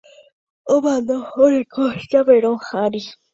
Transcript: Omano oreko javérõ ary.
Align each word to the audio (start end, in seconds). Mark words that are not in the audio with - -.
Omano 0.75 1.17
oreko 1.49 1.85
javérõ 2.15 2.55
ary. 2.87 3.07